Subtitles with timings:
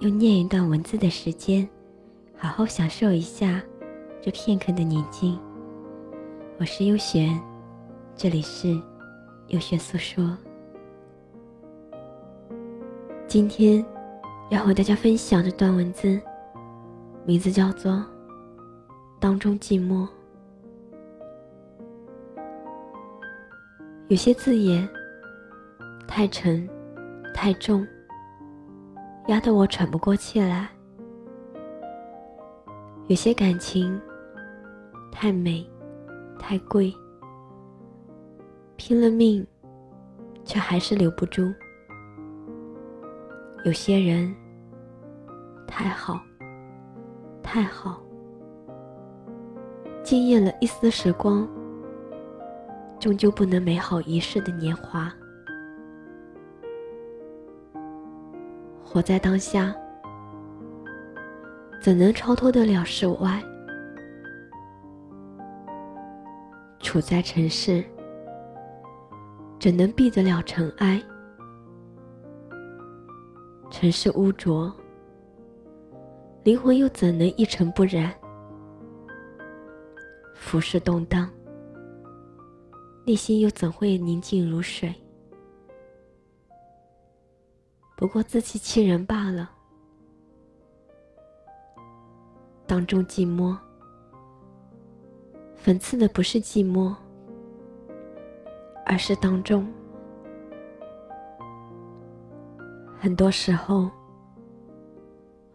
[0.00, 1.66] 用念一段文字的时间，
[2.36, 3.62] 好好享受一下
[4.20, 5.38] 这片刻的宁静。
[6.58, 7.40] 我是优璇，
[8.14, 8.78] 这里是
[9.48, 10.36] 优璇诉说。
[13.26, 13.82] 今天
[14.50, 16.20] 要和大家分享这段文字，
[17.24, 17.92] 名字叫做
[19.18, 20.06] 《当中寂寞》。
[24.08, 24.86] 有些字眼
[26.06, 26.68] 太沉，
[27.32, 27.86] 太重。
[29.28, 30.68] 压得我喘不过气来。
[33.08, 34.00] 有些感情
[35.10, 35.68] 太美，
[36.38, 36.94] 太贵，
[38.76, 39.44] 拼了命，
[40.44, 41.52] 却还是留不住。
[43.64, 44.32] 有些人
[45.66, 46.20] 太好，
[47.42, 48.00] 太好，
[50.04, 51.48] 惊艳了一丝时光，
[53.00, 55.12] 终究不能美好一世的年华。
[58.96, 59.76] 活在当下，
[61.82, 63.44] 怎能超脱得了世外？
[66.80, 67.84] 处在尘世，
[69.60, 70.98] 怎能避得了尘埃？
[73.70, 74.74] 尘世污浊，
[76.42, 78.10] 灵魂又怎能一尘不染？
[80.32, 81.28] 浮世动荡，
[83.06, 84.94] 内心又怎会宁静如水？
[87.96, 89.50] 不过自欺欺人罢了。
[92.66, 93.56] 当众寂寞，
[95.64, 96.94] 讽刺的不是寂寞，
[98.84, 99.66] 而是当众。
[102.98, 103.90] 很多时候，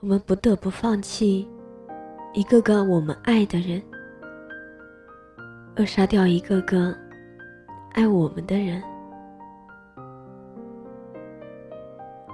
[0.00, 1.46] 我们不得不放弃
[2.32, 3.82] 一个个我们爱的人，
[5.76, 6.96] 扼杀掉一个个
[7.92, 8.82] 爱我们的人。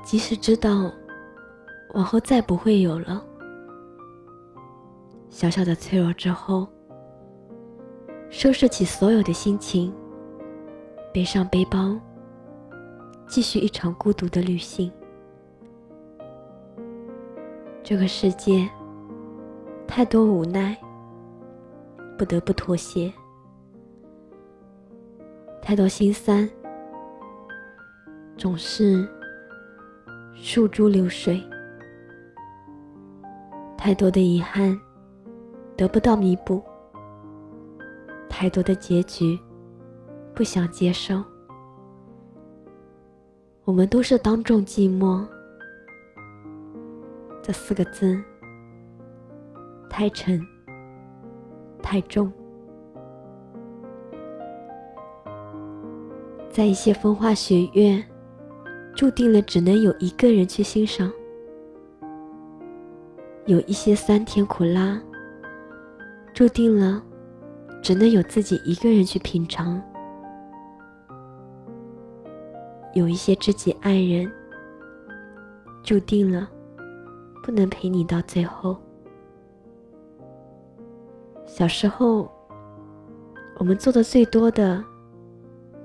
[0.06, 0.88] 即使知道
[1.94, 3.20] 往后再不会有了，
[5.28, 6.64] 小小的脆弱之后，
[8.30, 9.92] 收拾起所有的心情，
[11.12, 11.98] 背上背包，
[13.26, 14.92] 继续一场孤独的旅行。
[17.82, 18.68] 这个世界
[19.88, 20.76] 太多无奈，
[22.16, 23.12] 不得不妥协；
[25.60, 26.48] 太多心酸，
[28.38, 29.04] 总是。
[30.38, 31.42] 数珠流水，
[33.76, 34.78] 太多的遗憾
[35.76, 36.62] 得不到弥补，
[38.28, 39.38] 太多的结局
[40.34, 41.22] 不想接受。
[43.64, 45.26] 我们都是当众寂寞，
[47.42, 48.16] 这四个字
[49.90, 50.40] 太沉
[51.82, 52.30] 太重，
[56.50, 58.04] 在一些风花雪月。
[58.96, 61.12] 注定了只能有一个人去欣赏，
[63.44, 64.98] 有一些酸甜苦辣，
[66.32, 67.02] 注定了
[67.82, 69.82] 只能有自己一个人去品尝，
[72.94, 74.32] 有一些知己爱人，
[75.82, 76.48] 注定了
[77.44, 78.78] 不能陪你到最后。
[81.44, 82.26] 小时候，
[83.58, 84.82] 我们做的最多的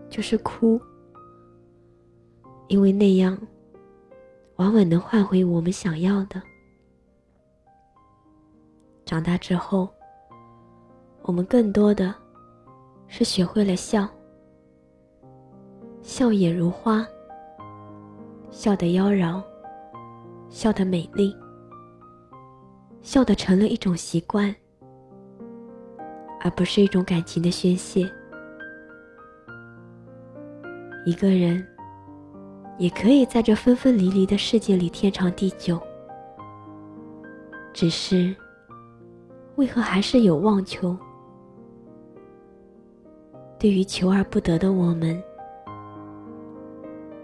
[0.09, 0.81] 就是哭。
[2.71, 3.37] 因为那样，
[4.55, 6.41] 往往能换回我们想要的。
[9.03, 9.89] 长大之后，
[11.23, 12.15] 我们更多的
[13.09, 14.07] 是学会了笑，
[16.01, 17.05] 笑靥如花，
[18.51, 19.43] 笑得妖娆，
[20.47, 21.35] 笑得美丽，
[23.01, 24.55] 笑得成了一种习惯，
[26.39, 28.09] 而不是一种感情的宣泄。
[31.05, 31.67] 一个人。
[32.81, 35.79] 也可以在这分分离离的世界里天长地久。
[37.71, 38.35] 只是，
[39.55, 40.97] 为何还是有妄求？
[43.59, 45.21] 对于求而不得的我们，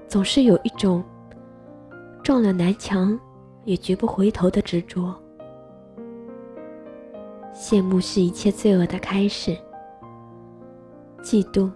[0.07, 1.03] 总是有一种
[2.21, 3.19] 撞了南墙
[3.65, 5.11] 也绝不回头的执着。
[7.51, 9.57] 羡慕是一切罪恶的开始，
[11.23, 11.67] 嫉妒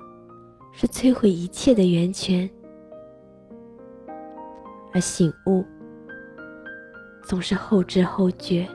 [0.71, 2.47] 是摧毁一切的源泉。
[4.93, 5.63] 而醒悟，
[7.23, 8.67] 总是后知后觉。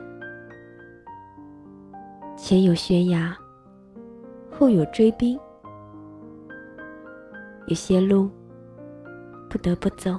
[2.35, 3.35] 前有悬崖，
[4.51, 5.39] 后有追兵，
[7.67, 8.29] 有些路
[9.49, 10.17] 不得不走，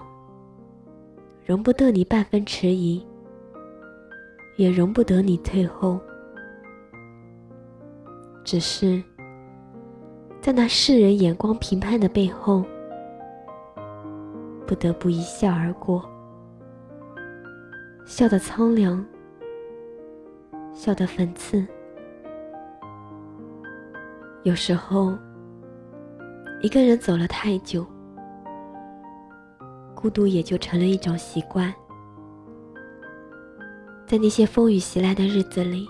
[1.45, 3.05] 容不得你半分迟疑，
[4.56, 6.00] 也容不得你退后。
[8.45, 9.03] 只是，
[10.41, 12.65] 在那世人眼光评判的背后，
[14.69, 16.06] 不得不一笑而过，
[18.05, 19.03] 笑得苍凉，
[20.75, 21.67] 笑得讽刺。
[24.43, 25.17] 有时候，
[26.61, 27.82] 一个人走了太久，
[29.94, 31.73] 孤独也就成了一种习惯。
[34.06, 35.87] 在那些风雨袭来的日子里，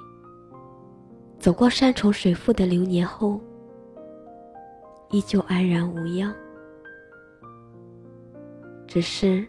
[1.41, 3.41] 走过山重水复的流年后，
[5.11, 6.33] 依旧安然无恙。
[8.89, 9.47] 只是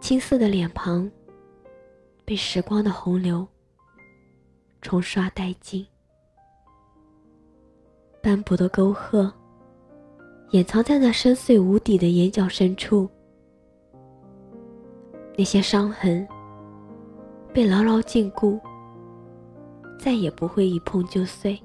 [0.00, 1.10] 青涩的脸庞，
[2.26, 3.48] 被时光的洪流
[4.82, 5.84] 冲刷殆尽。
[8.22, 9.32] 斑驳的沟壑，
[10.50, 13.08] 掩藏在那深邃无底的眼角深处。
[15.38, 16.26] 那些伤痕
[17.54, 18.60] 被牢牢禁锢，
[19.98, 21.58] 再也不会一碰就碎。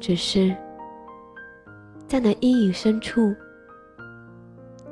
[0.00, 0.56] 只是
[2.06, 3.34] 在那阴影深处，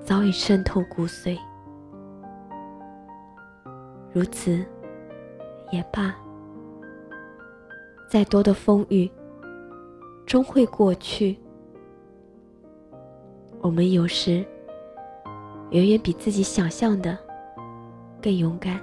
[0.05, 1.39] 早已渗透骨髓。
[4.13, 4.65] 如此
[5.73, 6.15] 也罢。
[8.07, 9.11] 再多的风雨，
[10.27, 11.37] 终会过去。
[13.61, 14.45] 我们有时
[15.71, 17.19] 远远比自己想象的
[18.23, 18.79] 更勇敢、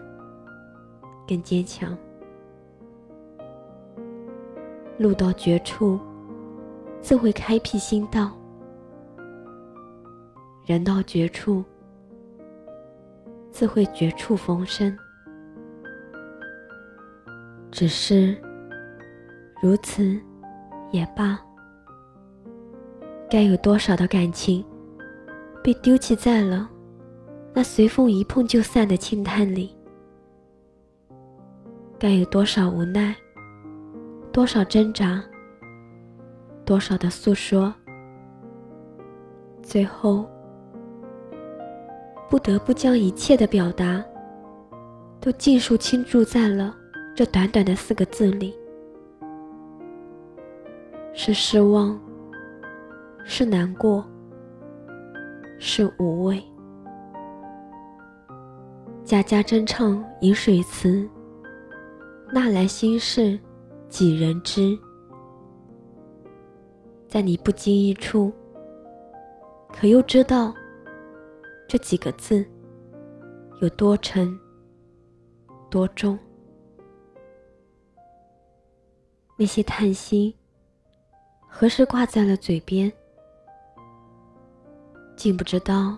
[1.27, 1.95] 更坚强。
[4.97, 5.99] 路到绝处，
[6.99, 8.31] 自会开辟新道；
[10.71, 11.61] 人到绝处，
[13.51, 14.97] 自会绝处逢生。
[17.69, 18.33] 只是。
[19.61, 20.17] 如此，
[20.91, 21.37] 也罢。
[23.29, 24.65] 该有多少的感情，
[25.61, 26.69] 被丢弃在了
[27.53, 29.75] 那随风一碰就散的轻叹里？
[31.99, 33.13] 该有多少无奈，
[34.31, 35.21] 多少挣扎，
[36.63, 37.73] 多少的诉说，
[39.61, 40.27] 最后
[42.31, 44.01] 不得不将一切的表达，
[45.19, 46.73] 都尽数倾注在了
[47.13, 48.55] 这短短的四个字里。
[51.13, 51.99] 是失望，
[53.25, 54.05] 是难过，
[55.59, 56.41] 是无味。
[59.03, 61.05] 家家争唱饮水词，
[62.31, 63.37] 纳兰心事
[63.89, 64.79] 几人知？
[67.09, 68.31] 在你不经意处，
[69.73, 70.55] 可又知道
[71.71, 72.45] 这几个字
[73.61, 74.37] 有多沉、
[75.69, 76.19] 多重？
[79.37, 80.35] 那些叹息。
[81.47, 82.91] 何时挂在了嘴边，
[85.15, 85.97] 竟不知道。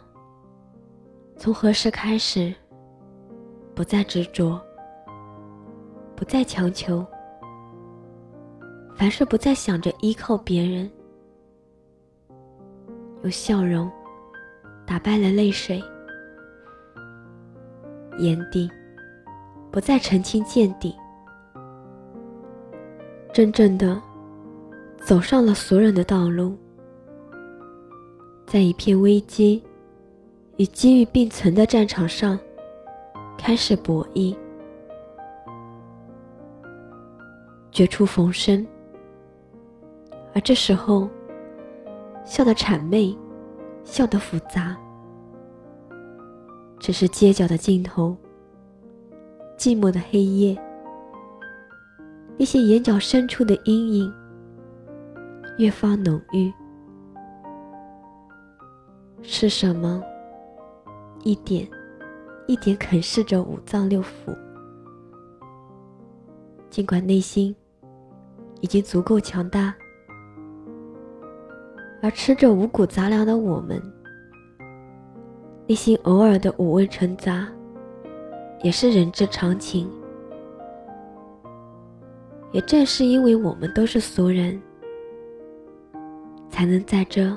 [1.38, 2.54] 从何时开始，
[3.74, 4.62] 不再执着，
[6.16, 7.04] 不再强求，
[8.96, 10.88] 凡事不再想着依靠别人，
[13.24, 13.92] 用笑容
[14.86, 15.84] 打败了泪水，
[18.20, 18.70] 眼底
[19.72, 20.96] 不再澄清见底，
[23.32, 24.02] 真正的。
[25.06, 26.58] 走上了所有的道路，
[28.46, 29.62] 在一片危机
[30.56, 32.40] 与机遇并存的战场上，
[33.38, 34.34] 开始博弈，
[37.70, 38.66] 绝处逢生。
[40.34, 41.10] 而这时候，
[42.24, 43.13] 笑得谄媚，
[43.84, 44.75] 笑得复杂，
[46.80, 48.16] 只是街角的尽头，
[49.58, 50.58] 寂寞的黑夜，
[52.38, 54.13] 那些眼角深处的阴影。
[55.60, 56.52] 越发浓郁，
[59.22, 60.02] 是什么？
[61.24, 61.70] 一点
[62.48, 64.36] 一点啃噬着五脏六腑。
[66.72, 67.56] 尽管内心
[68.62, 69.75] 已经足够强大，
[72.03, 73.81] 而吃着五谷杂粮的我们，
[75.67, 77.48] 内心偶尔的五味陈杂，
[78.62, 79.89] 也是人之常情。
[82.51, 84.62] 也正是因为我们都是俗人。
[86.50, 87.36] 才能在这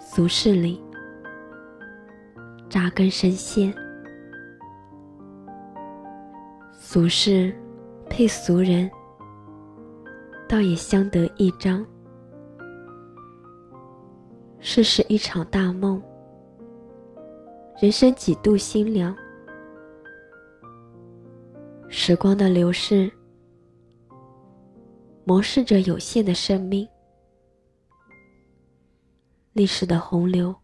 [0.00, 0.82] 俗世里
[2.68, 3.72] 扎根深陷。
[6.72, 7.54] 俗世
[8.10, 8.90] 配俗人，
[10.48, 11.86] 倒也相得益彰。
[14.64, 16.00] 世事一场大梦，
[17.80, 19.14] 人生几度心凉。
[21.88, 23.10] 时光的流逝
[25.24, 26.88] 磨蚀着有限的生命。
[29.52, 30.54] 历史的洪流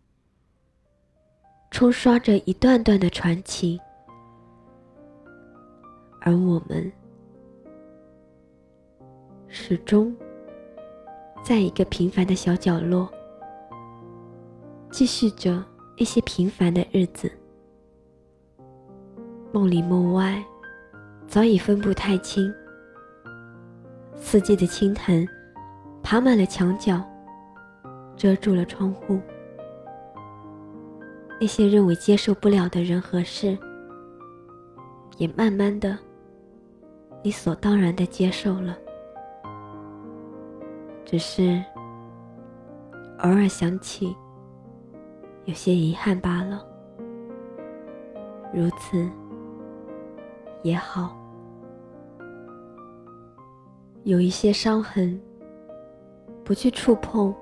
[1.73, 3.81] 冲刷着一段段的传奇，
[6.21, 6.91] 而我们
[9.49, 10.17] 始终
[11.43, 13.13] 在一个平凡的小角落，
[14.91, 15.65] 继续着
[15.97, 17.31] 一些平凡的日子。
[19.53, 20.43] 梦里梦外，
[21.27, 22.53] 早已分不太清。
[24.15, 25.27] 四季的清潭，
[26.03, 27.03] 爬满了墙角，
[28.17, 29.21] 遮住了窗户。
[31.41, 33.57] 那些认为接受不了的人和事，
[35.19, 35.97] 也慢慢的
[37.23, 38.77] 理所当然的接受了。
[41.05, 41.63] 只是
[43.21, 44.15] 偶尔想起，
[45.49, 46.63] 有些遗憾罢了。
[48.53, 49.09] 如此。
[50.63, 51.17] 也好，
[54.03, 55.19] 有一些伤痕，
[56.45, 57.33] 不去触碰，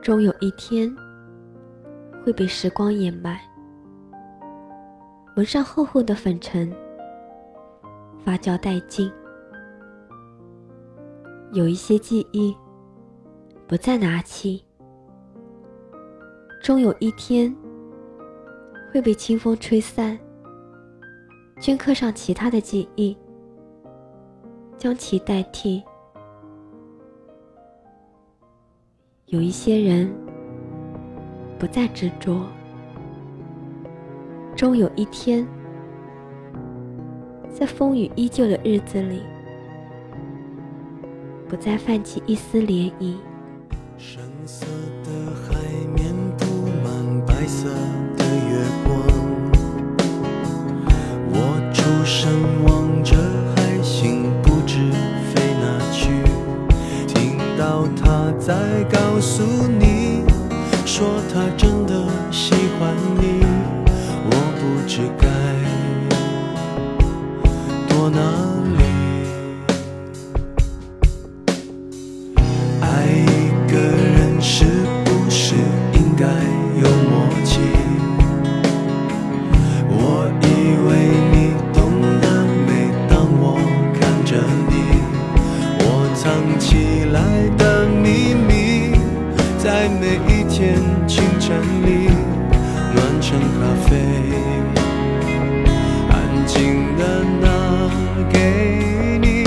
[0.00, 0.88] 终有一天
[2.24, 3.40] 会被时光掩埋，
[5.34, 6.72] 蒙上厚厚的粉尘，
[8.24, 9.12] 发酵殆尽。
[11.52, 12.56] 有一些记忆，
[13.66, 14.64] 不再拿起，
[16.66, 17.54] 终有一天
[18.90, 20.18] 会被清风吹散。
[21.60, 23.16] 镌刻上其他的记忆，
[24.76, 25.80] 将其代替。
[29.26, 30.12] 有一些人
[31.56, 32.44] 不再执着，
[34.56, 35.46] 终有一天，
[37.48, 39.22] 在风雨依旧的日子里，
[41.48, 43.14] 不再泛起一丝涟漪。
[43.96, 44.66] 深色
[45.04, 45.54] 的海
[45.94, 46.12] 面
[47.46, 47.68] 灰色
[48.16, 48.90] 的月光，
[51.30, 51.36] 我
[51.72, 52.04] 出。
[52.04, 52.28] 神
[52.64, 53.14] 望着
[53.54, 54.90] 海星，不知
[55.30, 56.10] 飞哪去。
[57.06, 59.44] 听到他在告诉
[59.78, 60.24] 你，
[60.84, 63.44] 说他真的喜欢你，
[64.24, 65.28] 我不知该
[67.88, 68.18] 躲哪
[98.30, 99.44] 给你，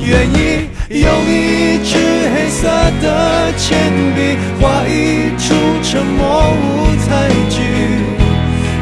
[0.00, 1.96] 愿意用一支
[2.34, 2.68] 黑色
[3.02, 3.66] 的铅
[4.14, 4.18] 笔
[4.60, 4.90] 画一
[5.38, 5.44] 出
[5.82, 6.64] 沉默舞
[7.08, 7.08] 台
[7.50, 7.56] 剧，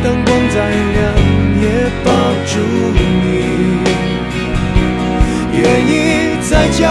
[0.02, 1.00] 灯光再亮
[1.60, 1.64] 也
[2.04, 2.06] 抱
[2.46, 2.52] 住
[2.96, 3.24] 你。
[5.56, 5.90] 愿意
[6.50, 6.82] 在角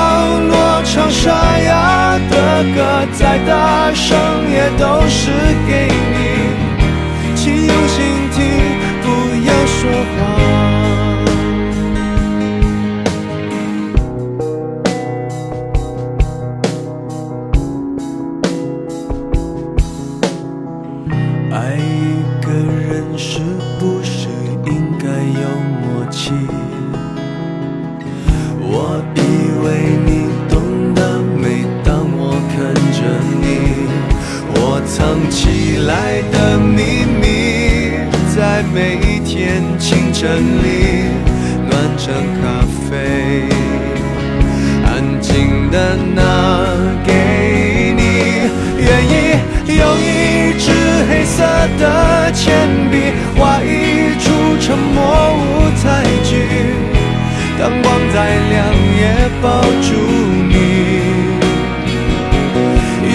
[0.50, 2.36] 落唱沙哑的
[2.74, 2.78] 歌，
[3.14, 3.52] 再大
[3.94, 4.18] 声
[4.52, 5.20] 也都是
[5.68, 5.72] 给
[6.12, 6.12] 你，
[42.04, 43.48] 上咖啡
[44.86, 46.68] 安静的拿
[47.02, 48.04] 给你
[48.78, 49.40] 愿意
[49.72, 50.70] 用一支
[51.08, 51.46] 黑色
[51.80, 56.44] 的铅笔画一出沉默舞台剧
[57.58, 59.96] 灯光再亮也抱住
[60.50, 60.54] 你。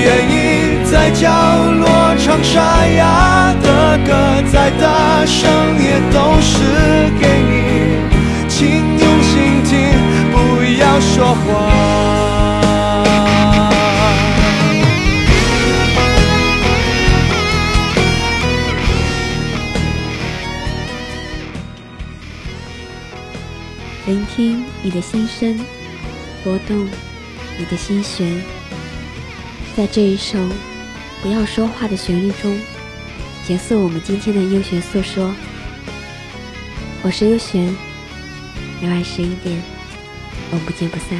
[0.01, 1.29] 愿意在角
[1.75, 6.57] 落唱沙哑的歌再大声也都是
[7.21, 7.58] 给你。
[11.01, 11.69] 说话。
[24.07, 25.59] 聆听你的心声，
[26.43, 26.89] 拨动
[27.59, 28.43] 你的心弦，
[29.77, 30.39] 在这一首。
[31.21, 32.59] 不要说话的旋律中，
[33.45, 35.35] 结束我们今天的优学诉说。
[37.03, 37.77] 我是优璇，
[38.81, 39.61] 每晚十一点，
[40.51, 41.19] 我们不见不散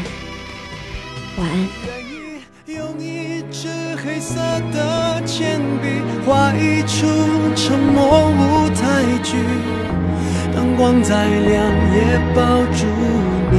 [1.37, 1.57] 晚安。
[1.87, 2.43] 愿意
[2.75, 4.35] 用一支黑色
[4.73, 7.07] 的铅笔画一出
[7.55, 9.37] 沉默舞台剧
[10.55, 11.55] 灯光再亮
[11.95, 12.87] 也抱住
[13.53, 13.55] 你。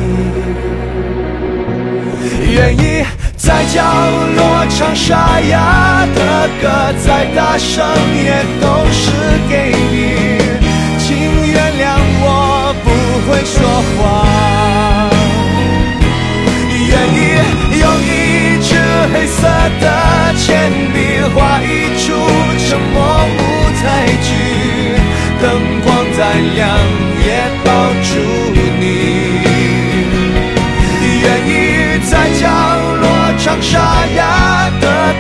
[2.52, 3.06] 愿意
[3.38, 3.82] 在角
[4.36, 6.68] 落唱沙哑的歌
[7.06, 9.12] 再大声也都是
[9.48, 10.50] 给你。
[11.00, 11.08] 请
[11.48, 12.88] 原谅我不
[13.30, 13.56] 会说
[13.98, 14.99] 话。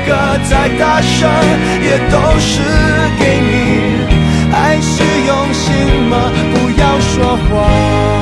[0.10, 0.16] 歌
[0.50, 1.30] 再大声，
[1.84, 2.64] 也都是
[3.20, 3.54] 给你。
[4.52, 5.70] 爱是用心
[6.10, 6.32] 吗？
[6.52, 8.19] 不要说谎。